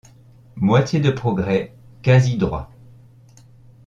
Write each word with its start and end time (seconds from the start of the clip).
Moitié 0.55 0.99
de 0.99 1.11
progrès; 1.11 1.75
quasi-droit. 2.01 2.71